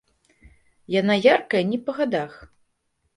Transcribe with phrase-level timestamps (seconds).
[0.99, 2.33] Яна яркая, не па гадах.